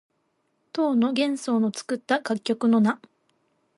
[0.73, 2.99] 唐の玄宗の作った楽曲の名。